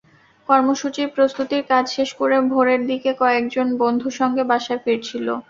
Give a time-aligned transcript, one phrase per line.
[0.49, 5.27] কর্মসূচির প্রস্তুতির কাজ শেষ করে ভোরের দিকে কয়েকজন বন্ধুর সঙ্গে বাসায় ফিরছিল।